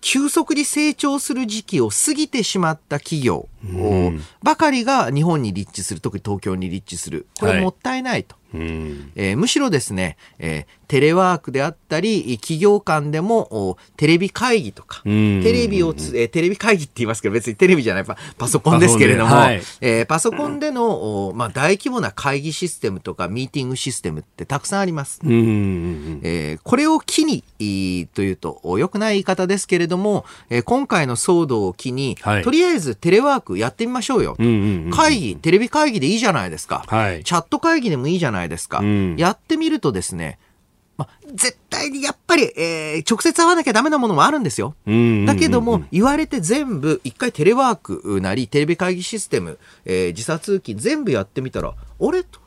[0.00, 3.68] 急速に成長する時期を過ぎてしまった企業う
[4.08, 7.26] んばかりが日本に立地する、特に東京に立地する。
[7.38, 8.34] こはいれもったいないと。
[8.34, 8.41] うん。
[8.54, 25.20] えーむしろですね、えーテレワークであったり、企業間でもおテレビ会議とか、うんテレビをつ、えーテレビ会議って言いますけど、別にテレビじゃない、パパソコンですけれども、パソコンではいえーパソコンでの、おまあ、大規模な会議システムとかミーティングシステムってたくさんあります。
[25.24, 26.20] うんうんうん。
[26.24, 27.42] えーこれを機に、
[28.14, 34.36] というと、お良くない言い方ですけれども、えー今回の騒動を機に、はいとりあえずテレワークやってみましょうよ。
[34.38, 34.90] うんうんうん。
[34.90, 36.84] 会議、テレビ会議でいいじゃないですか。
[36.86, 37.24] はい。
[37.24, 38.78] チャット会議でもいいじゃないですか。
[38.78, 40.38] うんやってみるとですね、
[40.96, 44.74] まあ、絶対にやっぱり、えー直接会わなきゃダメなものもあるんですよ。
[44.86, 52.22] だけども、言われて全部、一回テレワークなり、テレビ会議システム、えー時差通勤全部やってみたら、あれ？
[52.22, 52.40] と。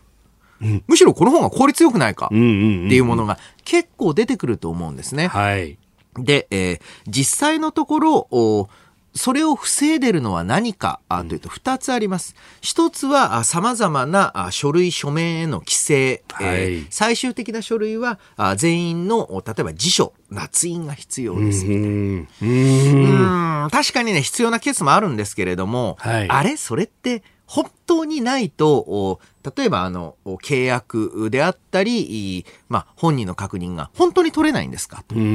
[0.87, 2.27] むしろこの方が効率よくないか？
[2.27, 5.27] っていうものが結構出てくると思うんですね。
[5.27, 5.77] はい。
[6.17, 8.69] で、えー実際のところ、お
[9.18, 12.36] それを防いでるのは何かあというと二つあります。
[12.61, 21.66] 一つはあ様々なあ書類書面への規制、えーはい最終的な書類はあ全員のお例えば辞書、捺印が必要です。
[21.66, 21.74] うん。
[21.74, 22.28] うん。
[22.39, 26.57] うーん確かにね、必要なケースもあるんですけれども、はいあれ？
[26.57, 29.20] それって本当にないと、お
[29.55, 35.03] 例えばあの、お契約であったり、いまあ、本人の確認が本当に取れないんですか？
[35.07, 35.32] とうんうんう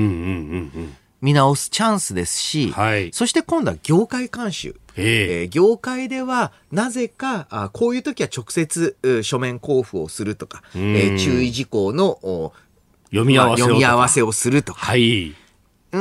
[0.80, 4.76] ん見直すチャンスですし、はいそして今度は業界監修。
[4.96, 10.80] えええー業界ではなぜかあこういう時は直接う書面交付をするとか、えう
[11.12, 12.52] んー注意事項のお
[13.10, 13.66] 読み合わせを。
[13.66, 15.30] まあ読み合わせをするとか、はい。
[15.30, 15.98] うー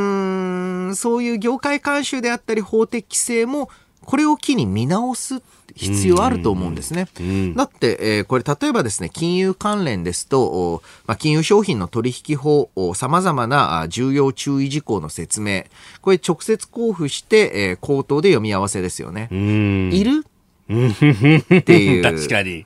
[0.90, 3.70] んそういう業界監修であったり法的規制も
[4.06, 5.42] これを機に見直す
[5.76, 7.08] 必要あると思うんですね。
[7.20, 15.64] うんだって、えーこれ例えばですね、金融関連ですと、おまあ、金融商品の取引法、お様々なあ重要注意事項の説明、
[16.02, 19.28] これ直接交付して、えー口頭で読み合わせですよね。
[19.32, 19.92] うん。
[19.94, 20.26] いる？
[20.70, 22.04] うんっていう。
[22.04, 22.66] 確かに。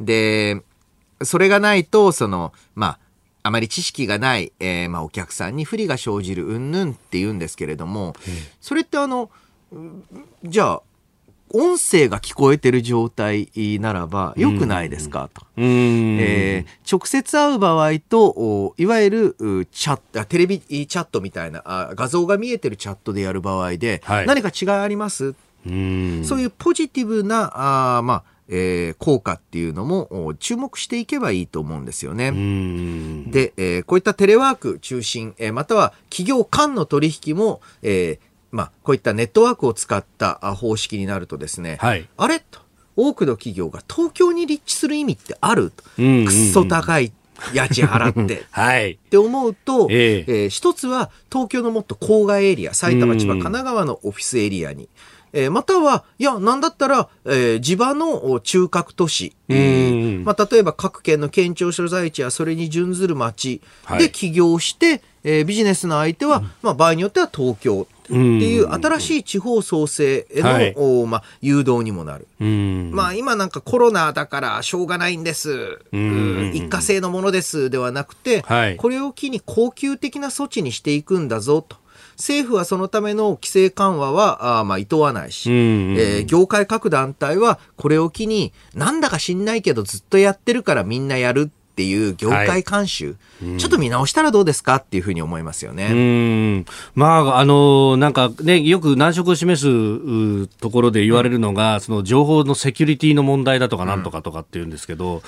[0.00, 0.60] で、
[1.22, 2.98] それがないと、その、まあ、
[3.44, 8.14] あまり知識がない、えーまあ、お客さんに不利が生じるうんぬんって言うんですけれども、
[8.60, 9.30] それってあの、
[9.72, 10.04] うん
[10.44, 10.82] じゃあ、
[11.52, 13.50] 音声が聞こえてる状態
[13.80, 15.28] ならば良くないですか？
[15.32, 15.46] と。
[15.56, 16.18] うん。
[16.20, 25.34] えー直接会う場合と、おいわゆるうチャット、あテレビチャットみたいなあ画像が見えてるチャットでやる場合で、はい何か違いあります？
[25.66, 26.22] うん。
[26.24, 32.28] そういうポジティブな、あーまあ、えー効果っていうのもお注目していけばいいと思うんですよね。
[32.28, 33.30] うん。
[33.30, 42.08] で、えーこういったテレワーク中心、えーまたは企業間の取引も、えーまあ、こういったネットワークを使ったあ方式になるとですね、はい。
[42.16, 42.60] あれと、
[42.96, 45.82] 多くの企業が東京に立地する意味ってあると。
[45.98, 47.12] うんうんうんくっそ高い
[47.54, 48.40] 家賃払って。
[48.40, 48.98] っ はい。
[49.10, 54.88] て思うと、ええー一つは東京のもっと郊外エリア、埼玉、千葉、うん神奈川のオフィスエリアに。
[55.34, 72.26] えーまたは、いや、なんだったら、えー地場のお中核都市、えーうんまあ、例えば各県の県庁所在地やそれに準ずる町はいで起業して、えービジネスの相手は、まあ、場合によっては東京っていう新しい地方創生への、はいおまあ、誘導にもなる。
[72.40, 72.90] うん。
[72.92, 75.78] まあ今なんかコロナだからしょうがないんです。
[76.52, 81.76] 一過性のものですではなくて、はいこれを機に恒久的な措置にしていくんだぞと。
[82.16, 85.58] 政府はそのための規制緩和は、あーまあ、厭わないし、うんう
[85.94, 93.16] んえー業界各団体はこれを機に、なんだか知んないけどずっとやってるからみんなやるっていう業界慣習、
[93.58, 95.88] ちょっと見直したらどうですかっていうふうに思いますよね。
[95.90, 96.66] うん。
[96.94, 105.22] まあ、あの、なんかね、よく難色を示すうところで言われるのが、その情報のセキュリティの問題だとかなんとかとかって言うんですけど、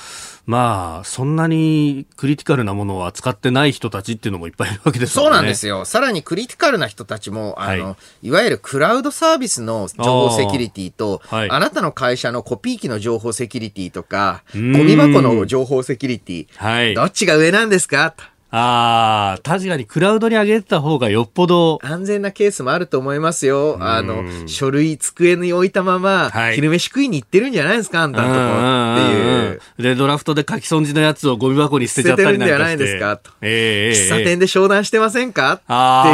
[0.47, 5.28] まあ、そんなにクリティカルなものを扱ってない人たちっていうのもいっぱいいるわけですよね。
[5.28, 5.86] そうなんですよ。
[5.86, 16.95] さらにクリティカルな人たちも、あの、、はいわゆるクラウドサービスの情報セキュリティと、あ,、はいなたの会社のコピー機の情報セキュリティとか、ゴんミ箱の情報セキュリティ、はい。
[16.95, 18.11] どっちが上なんですか？
[18.16, 18.24] と
[18.57, 23.78] ああ、確かにクラウドに上げてた方がよっぽど、安全なケースもあると思いますよ。
[23.80, 29.93] あの、書類机に置いたまま、はい昼飯食いに行ってるんじゃないですか、あんたのとこっていう。
[29.95, 32.64] で、ドラフトで書き損じのやつをゴミ箱に捨てちゃったりなんかして。
[32.64, 33.16] 捨ててるんじゃないですか？
[33.16, 35.61] とええ喫茶店で商談してませんか？
[35.66, 36.05] あ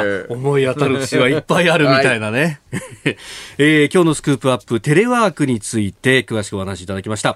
[0.00, 2.60] っていうあ、思い当たる節はいっぱいあるみたいなね。
[3.58, 7.34] えー今日のスクープアップ、テレワークについて詳しくお話しいただきました。